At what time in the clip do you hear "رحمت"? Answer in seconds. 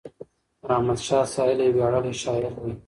0.69-0.99